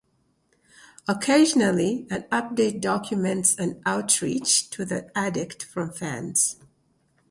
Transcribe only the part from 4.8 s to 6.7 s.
the addict from fans.